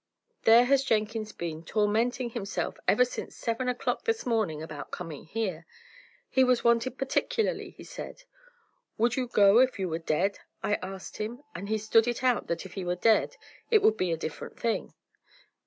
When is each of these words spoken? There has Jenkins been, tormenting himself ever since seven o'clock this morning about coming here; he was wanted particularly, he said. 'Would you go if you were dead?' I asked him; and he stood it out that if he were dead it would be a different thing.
There 0.45 0.65
has 0.65 0.83
Jenkins 0.83 1.31
been, 1.31 1.63
tormenting 1.63 2.31
himself 2.31 2.75
ever 2.87 3.05
since 3.05 3.35
seven 3.35 3.69
o'clock 3.69 4.03
this 4.05 4.25
morning 4.25 4.63
about 4.63 4.89
coming 4.89 5.25
here; 5.25 5.67
he 6.27 6.43
was 6.43 6.63
wanted 6.63 6.97
particularly, 6.97 7.69
he 7.69 7.83
said. 7.83 8.23
'Would 8.97 9.15
you 9.15 9.27
go 9.27 9.59
if 9.59 9.77
you 9.77 9.87
were 9.87 9.99
dead?' 9.99 10.39
I 10.63 10.79
asked 10.81 11.17
him; 11.17 11.43
and 11.53 11.69
he 11.69 11.77
stood 11.77 12.07
it 12.07 12.23
out 12.23 12.47
that 12.47 12.65
if 12.65 12.73
he 12.73 12.83
were 12.83 12.95
dead 12.95 13.37
it 13.69 13.83
would 13.83 13.95
be 13.95 14.11
a 14.11 14.17
different 14.17 14.59
thing. 14.59 14.95